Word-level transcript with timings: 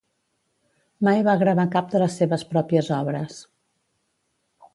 Mai 1.07 1.21
va 1.27 1.35
gravar 1.43 1.65
cap 1.75 1.91
de 1.93 2.01
les 2.05 2.17
seves 2.23 2.47
pròpies 2.55 2.91
obres. 3.01 3.37